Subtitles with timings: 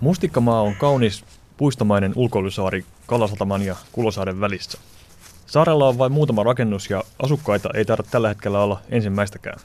[0.00, 1.24] Mustikkamaa on kaunis
[1.56, 4.78] puistomainen ulkoilusaari Kalasataman ja Kulosaaren välissä.
[5.46, 9.60] Saarella on vain muutama rakennus ja asukkaita ei tarvitse tällä hetkellä olla ensimmäistäkään.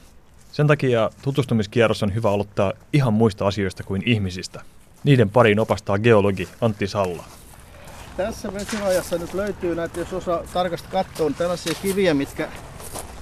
[0.52, 4.62] Sen takia tutustumiskierros on hyvä aloittaa ihan muista asioista kuin ihmisistä.
[5.04, 7.24] Niiden pariin opastaa geologi Antti Salla.
[8.18, 12.50] Tässä vesirajassa nyt löytyy näitä, jos osaa tarkasti katsoa, niin tällaisia kiviä, mitkä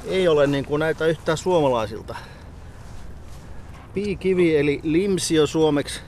[0.05, 2.15] ei ole niin kuin näitä yhtään suomalaisilta.
[3.93, 6.01] Piikivi eli limsio suomeksi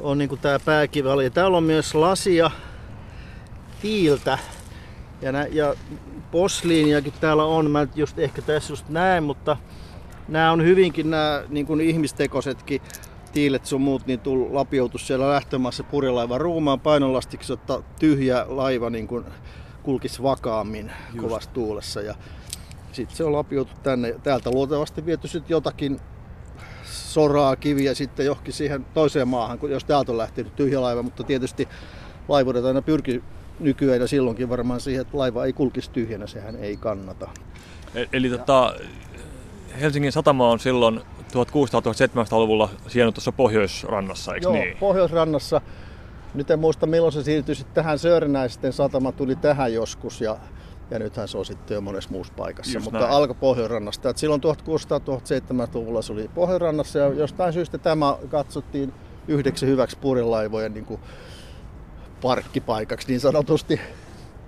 [0.00, 1.08] on niin kuin tämä pääkivi.
[1.24, 2.50] Ja täällä on myös lasia
[3.82, 4.38] tiiltä
[5.22, 5.74] ja, nä, ja
[6.30, 7.70] posliiniakin täällä on.
[7.70, 9.56] Mä just ehkä tässä just näen, mutta
[10.28, 12.80] nämä on hyvinkin nämä niin kuin ihmistekoisetkin
[13.32, 19.06] tiilet sun muut, niin tuu lapioutus siellä lähtömaassa purjelaivan ruumaan painolastiksi, jotta tyhjä laiva niin
[19.06, 19.24] kuin
[19.82, 21.26] kulkisi vakaammin Just.
[21.26, 22.00] kovassa tuulessa.
[22.00, 22.14] Ja
[22.92, 24.14] sitten se on lapioutu tänne.
[24.22, 26.00] Täältä luultavasti viety sitten jotakin
[27.16, 31.68] soraa, kiviä sitten johonkin siihen toiseen maahan, jos täältä on lähtenyt tyhjä laiva, mutta tietysti
[32.28, 33.22] laivuudet aina pyrkii
[33.60, 37.28] nykyään ja silloinkin varmaan siihen, että laiva ei kulkisi tyhjänä, sehän ei kannata.
[37.94, 38.74] E- eli tota,
[39.80, 41.00] Helsingin satama on silloin
[41.32, 44.76] 1600-1700-luvulla sijainnut tuossa Pohjoisrannassa, eikö Joo, niin?
[44.76, 45.60] Pohjoisrannassa.
[46.34, 50.36] Nyt en muista milloin se siirtyi sitten tähän Söörnäisten satama tuli tähän joskus ja,
[50.90, 52.72] ja nythän se on sitten jo monessa muussa paikassa.
[52.72, 53.10] Just Mutta näin.
[53.10, 54.10] alkoi Pohjoisrannasta.
[54.10, 58.92] Et silloin 1600-1700-luvulla se oli Pohjoisrannassa ja jostain syystä tämä katsottiin
[59.28, 61.00] yhdeksi hyväksi purilaivojen niin kuin
[62.22, 63.80] parkkipaikaksi niin sanotusti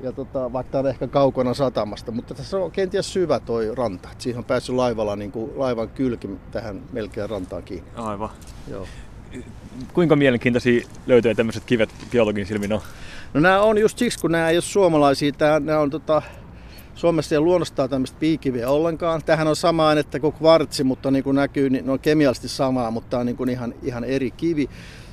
[0.03, 4.09] ja tota, vaikka tämä on ehkä kaukana satamasta, mutta tässä on kenties syvä toi ranta.
[4.13, 7.91] Et siihen on päässyt laivalla niin kuin laivan kylki tähän melkein rantaan kiinni.
[7.97, 8.31] Aivan.
[8.71, 8.87] Joo.
[9.95, 12.81] Kuinka mielenkiintoisia löytyy tämmöiset kivet geologin silmin on?
[13.35, 15.33] No nämä on just siksi, kun nämä ei ole suomalaisia.
[15.33, 16.23] Tää, nämä on tota,
[16.95, 19.23] Suomessa ei luonnostaan tämmöistä piikiviä ollenkaan.
[19.27, 22.91] Tähän on sama ainetta kuin kvartsi, mutta niin kuin näkyy, niin ne on kemiallisesti samaa,
[22.91, 24.69] mutta tämä on niin kuin ihan, ihan eri kivi.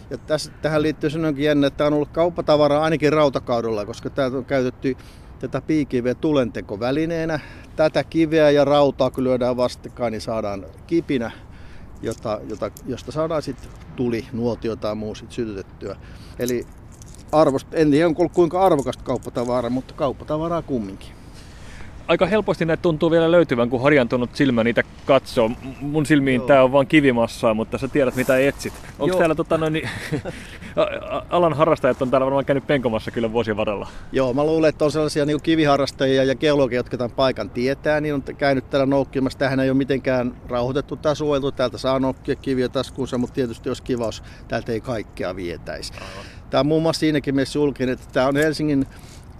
[0.09, 4.37] Ja tässä, tähän liittyy sellainenkin jännä, että tämä on ollut kauppatavaraa ainakin rautakaudella, koska tämä
[4.37, 4.97] on käytetty
[5.39, 7.39] tätä piikiveä tulentekovälineenä.
[7.75, 11.31] Tätä kiveä ja rautaa kun lyödään vastakkain, niin saadaan kipinä,
[12.01, 15.95] jota, jota, josta saadaan sitten tuli, nuotio tai muu sit sytytettyä.
[16.39, 16.65] Eli
[17.31, 21.14] arvost, en tiedä kuinka arvokasta kauppatavaraa, mutta kauppatavaraa kumminkin
[22.07, 25.51] aika helposti näitä tuntuu vielä löytyvän, kun harjantunut silmä niitä katsoo.
[25.81, 28.73] Mun silmiin tämä on vain kivimassaa, mutta sä tiedät mitä etsit.
[28.99, 29.89] Onko täällä tota, noin, niin,
[31.29, 33.87] alan harrastajat on täällä varmaan käynyt penkomassa kyllä vuosien varrella?
[34.11, 38.13] Joo, mä luulen, että on sellaisia niin kiviharrastajia ja geologia, jotka tämän paikan tietää, niin
[38.13, 39.39] on käynyt täällä noukkimassa.
[39.39, 41.51] Tähän ei ole mitenkään rauhoitettu tai suojeltu.
[41.51, 45.93] Täältä saa noukkia kiviä taskuunsa, mutta tietysti jos kivaus, täältä ei kaikkea vietäisi.
[46.49, 48.87] Tämä on muun muassa siinäkin mielessä julkinen, että tämä on Helsingin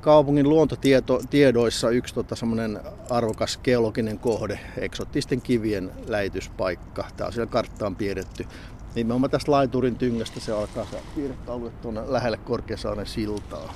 [0.06, 2.80] kaupungin luontotiedoissa yksi tota, semmoinen
[3.10, 7.06] arvokas geologinen kohde, eksottisten kivien lähetyspaikka.
[7.18, 8.46] Tämä on siellä karttaan piirretty.
[8.96, 13.74] Nimenomaan tästä laiturin tyngästä se alkaa se piirrettä alue tuonne lähelle Korkeasaaren siltaa.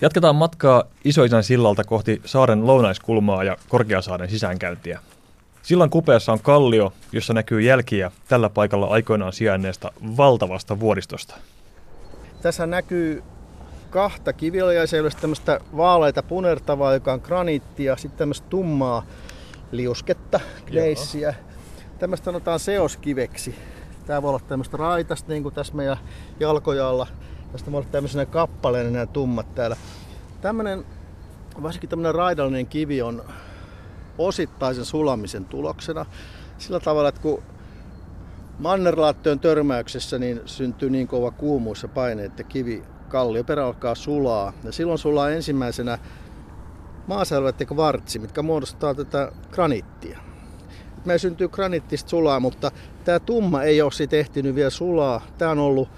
[0.00, 5.00] Jatketaan matkaa Isoisän sillalta kohti saaren lounaiskulmaa ja Korkeasaaren sisäänkäyntiä.
[5.62, 11.34] Sillan kupeessa on kallio, jossa näkyy jälkiä tällä paikalla aikoinaan sijainneesta valtavasta vuoristosta.
[12.42, 13.22] Tässä näkyy
[13.90, 19.06] kahta kivilajaiseudusta tämmöistä vaaleita punertavaa, joka on graniittia, sitten tämmöistä tummaa
[19.72, 21.34] liusketta, gneissiä.
[21.98, 23.54] Tämmöistä sanotaan seoskiveksi.
[24.06, 25.96] Tää voi olla tämmöistä raitasta, niin kuin tässä meidän
[26.40, 27.06] jalkojalla.
[27.52, 29.76] Tästä voi olla tämmöisenä kappaleen nämä tummat täällä.
[30.40, 30.84] Tämmönen,
[31.62, 33.24] varsinkin tämmöinen raidallinen kivi on
[34.18, 36.06] osittaisen sulamisen tuloksena.
[36.58, 37.42] Sillä tavalla, että kun
[38.58, 44.52] mannerlaattojen törmäyksessä niin syntyy niin kova kuumuus ja paine, että kivi kallioperä alkaa sulaa.
[44.64, 45.98] Ja silloin sulaa ensimmäisenä
[47.06, 50.18] maaselvät ja kvartsi, mitkä muodostaa tätä granittia.
[51.04, 52.70] Me syntyy graniittista sulaa, mutta
[53.04, 55.22] tämä tumma ei ole siitä ehtinyt vielä sulaa.
[55.38, 55.88] Tämä on ollut,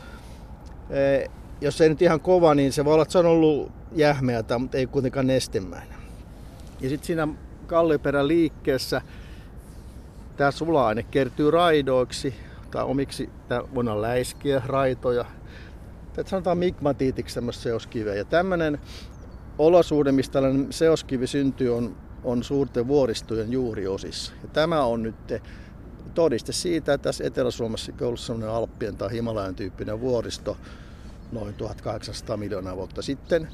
[0.91, 1.31] eh,
[1.61, 4.77] jos ei nyt ihan kova, niin se voi olla, että se on ollut jähmeätä, mutta
[4.77, 5.99] ei kuitenkaan nestemäinen.
[6.81, 7.29] Ja sitten siinä
[7.67, 9.03] kallioperän liikkeessä
[10.37, 12.34] tämä sula-aine kertyy raidoiksi
[12.71, 15.25] tai omiksi, tämä voidaan läiskiä, raitoja,
[16.12, 18.14] Tätä sanotaan migmatiitiksi tämmöistä seoskiveä.
[18.14, 18.79] Ja tämmöinen
[19.59, 24.32] olosuhde, mistä tällainen seoskivi syntyy, on, on suurten vuoristojen juuriosissa.
[24.43, 25.14] Ja tämä on nyt
[26.14, 30.56] todiste siitä, että tässä Etelä-Suomessa on ollut sellainen Alppien tai Himalajan tyyppinen vuoristo
[31.32, 33.49] noin 1800 miljoonaa vuotta sitten.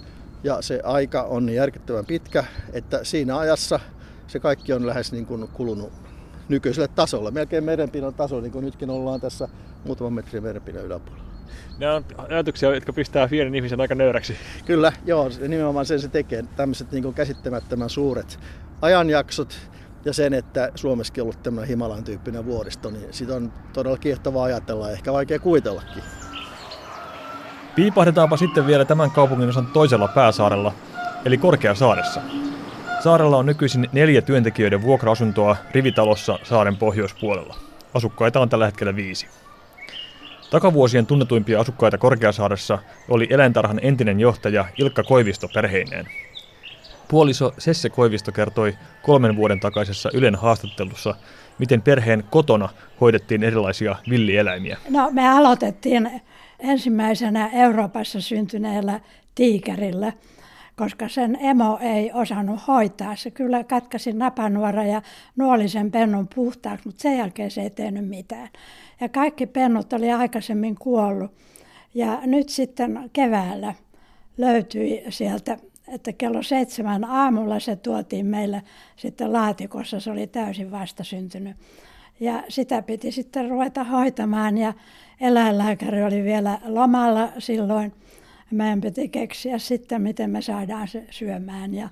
[0.45, 3.81] Ja se aika on niin järkyttävän pitkä, että siinä ajassa
[4.27, 5.93] se kaikki on lähes niin kuin kulunut
[6.49, 9.49] nykyiselle tasolle, melkein merenpinnan tasolla, niin kuin nytkin ollaan tässä
[9.85, 11.28] muutaman metrin merenpinnan yläpuolella.
[11.79, 14.37] Ne on ajatuksia, jotka pistää pienen ihmisen aika nöyräksi.
[14.67, 16.45] Kyllä, joo, nimenomaan sen se tekee.
[16.57, 18.39] Tämmöiset niin käsittämättömän suuret
[18.83, 19.59] ajanjaksot
[20.05, 24.45] ja sen, että Suomessakin on ollut tämmöinen Himalan tyyppinen vuoristo, niin sitä on todella kiehtovaa
[24.45, 26.03] ajatella ja ehkä vaikea kuvitellakin.
[27.75, 30.73] Piipahdetaanpa sitten vielä tämän kaupungin osan toisella pääsaarella,
[31.25, 32.21] eli Korkeasaaressa.
[33.01, 37.57] Saarella on nykyisin neljä työntekijöiden vuokra-asuntoa rivitalossa saaren pohjoispuolella.
[37.95, 39.27] Asukkaita on tällä hetkellä viisi.
[40.51, 42.79] Takavuosien tunnetuimpia asukkaita Korkeasaaressa
[43.09, 46.07] oli eläintarhan entinen johtaja Ilkka Koivisto perheineen.
[47.09, 51.15] Puoliso Sesse Koivisto kertoi kolmen vuoden takaisessa Ylen haastattelussa,
[51.59, 52.69] miten perheen kotona
[53.01, 54.79] hoidettiin erilaisia villieläimiä.
[54.91, 56.21] No me aloitettiin
[56.61, 59.01] ensimmäisenä Euroopassa syntyneellä
[59.35, 60.13] tiikerillä,
[60.79, 63.17] koska sen emo ei osannut hoitaa.
[63.17, 65.03] Se kyllä katkaisi napanuora ja
[65.37, 68.49] nuoli sen pennun puhtaaksi, mutta sen jälkeen se ei tehnyt mitään.
[69.01, 71.31] Ja kaikki pennut oli aikaisemmin kuollut.
[71.95, 73.75] Ja nyt sitten keväällä
[74.37, 75.59] löytyi sieltä,
[75.89, 78.63] että kello seitsemän aamulla se tuotiin meille
[78.97, 81.57] sitten laatikossa, se oli täysin vastasyntynyt.
[82.21, 84.75] Ja sitä piti sitten ruveta hoitamaan ja
[85.21, 87.93] eläinlääkäri oli vielä lomalla silloin.
[88.51, 91.89] Meidän piti keksiä sitten, miten me saadaan se syömään ja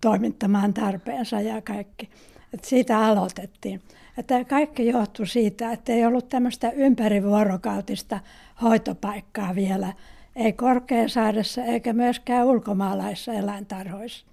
[0.00, 2.10] toimittamaan tarpeensa ja kaikki.
[2.54, 3.80] Et siitä aloitettiin.
[4.18, 8.20] Että kaikki johtui siitä, että ei ollut tämmöistä ympärivuorokautista
[8.62, 9.92] hoitopaikkaa vielä,
[10.36, 14.26] ei Korkeasaaressa eikä myöskään ulkomaalaissa eläintarhoissa.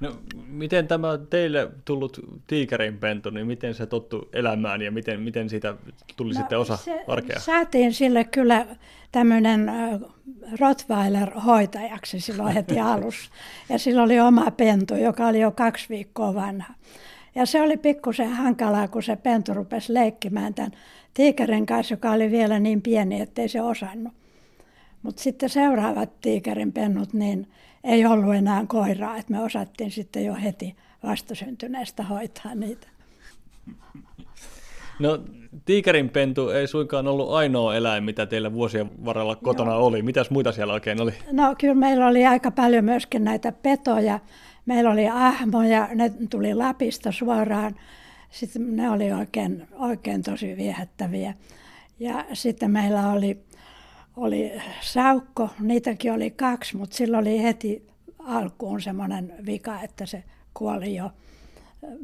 [0.00, 0.16] No,
[0.48, 5.74] miten tämä teille tullut tiikerinpentu, niin miten se tottu elämään ja miten, miten siitä
[6.16, 7.40] tuli no, sitten osa se, arkea?
[7.40, 8.66] Saatiin sille kyllä
[9.12, 9.70] tämmöinen
[10.60, 13.30] Rottweiler-hoitajaksi silloin heti alussa.
[13.68, 16.74] Ja sillä oli oma pentu, joka oli jo kaksi viikkoa vanha.
[17.34, 20.72] Ja se oli pikkusen hankalaa, kun se pentu rupesi leikkimään tämän
[21.14, 24.12] tiikerin kanssa, joka oli vielä niin pieni, ettei se osannut.
[25.02, 27.46] Mutta sitten seuraavat tiikerin pennut, niin
[27.84, 32.88] ei ollut enää koiraa, että me osattiin sitten jo heti vastasyntyneestä hoitaa niitä.
[34.98, 35.18] No
[35.64, 39.86] tiikerin pentu ei suinkaan ollut ainoa eläin, mitä teillä vuosien varrella kotona Joo.
[39.86, 40.02] oli.
[40.02, 41.12] Mitäs muita siellä oikein oli?
[41.32, 44.20] No kyllä meillä oli aika paljon myöskin näitä petoja.
[44.66, 47.76] Meillä oli ahmoja, ne tuli Lapista suoraan.
[48.30, 51.34] Sitten ne oli oikein, oikein tosi viehättäviä.
[52.00, 53.47] Ja sitten meillä oli
[54.18, 57.86] oli saukko, niitäkin oli kaksi, mutta sillä oli heti
[58.18, 60.24] alkuun semmoinen vika, että se
[60.54, 61.10] kuoli jo,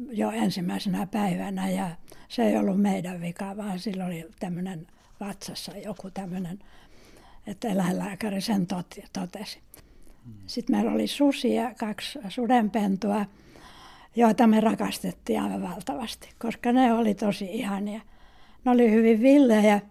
[0.09, 1.89] jo ensimmäisenä päivänä ja
[2.27, 4.87] se ei ollut meidän vika, vaan sillä oli tämmöinen
[5.19, 6.59] vatsassa joku tämmöinen,
[7.47, 8.67] että eläinlääkäri sen
[9.13, 9.59] totesi.
[10.47, 13.25] Sitten meillä oli susia, kaksi sudenpentua,
[14.15, 18.01] joita me rakastettiin aivan valtavasti, koska ne oli tosi ihania.
[18.65, 19.81] Ne oli hyvin villejä,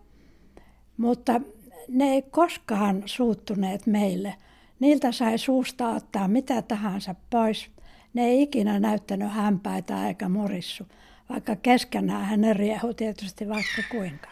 [0.96, 1.40] mutta
[1.88, 4.34] ne ei koskaan suuttuneet meille.
[4.80, 7.70] Niiltä sai suusta ottaa mitä tahansa pois.
[8.14, 10.86] Ne ei ikinä näyttänyt hämpäitä eikä murissu,
[11.28, 14.28] vaikka keskenään ne riehu tietysti vaikka kuinka.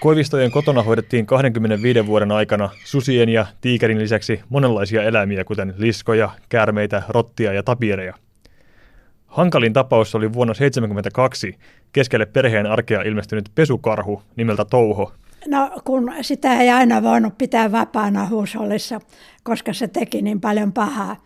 [0.00, 7.02] Koivistojen kotona hoidettiin 25 vuoden aikana susien ja tiikerin lisäksi monenlaisia eläimiä, kuten liskoja, käärmeitä,
[7.08, 8.14] rottia ja tapiereja.
[9.26, 11.58] Hankalin tapaus oli vuonna 1972
[11.92, 15.12] keskelle perheen arkea ilmestynyt pesukarhu nimeltä Touho,
[15.46, 19.00] No kun sitä ei aina voinut pitää vapaana huushollissa,
[19.42, 21.16] koska se teki niin paljon pahaa,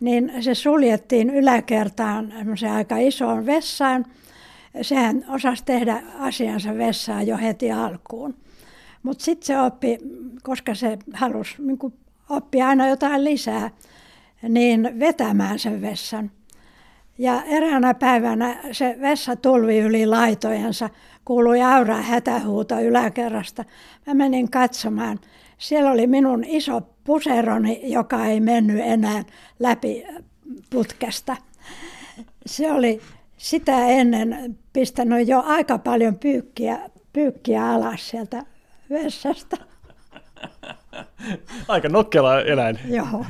[0.00, 2.32] niin se suljettiin yläkertaan
[2.74, 4.06] aika isoon vessaan.
[4.82, 8.34] Sehän osasi tehdä asiansa vessaan jo heti alkuun.
[9.02, 9.98] Mutta sitten se oppi,
[10.42, 11.78] koska se halusi niin
[12.28, 13.70] oppia aina jotain lisää,
[14.48, 16.30] niin vetämään sen vessan.
[17.20, 20.90] Ja eräänä päivänä se vessa tulvi yli laitojensa,
[21.24, 23.64] kuului Aura hätähuuto yläkerrasta.
[24.06, 25.20] Mä menin katsomaan.
[25.58, 29.24] Siellä oli minun iso puseroni, joka ei mennyt enää
[29.58, 30.06] läpi
[30.70, 31.36] putkesta.
[32.46, 33.00] Se oli
[33.36, 36.78] sitä ennen pistänyt jo aika paljon pyykkiä,
[37.12, 38.44] pyykkiä alas sieltä
[38.90, 39.56] vessasta.
[41.68, 42.78] Aika nokkela eläin.
[42.88, 43.24] Joo.